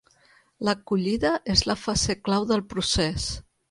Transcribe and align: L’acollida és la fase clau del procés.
L’acollida 0.67 1.33
és 1.57 1.63
la 1.73 1.79
fase 1.85 2.19
clau 2.25 2.53
del 2.55 2.69
procés. 2.75 3.33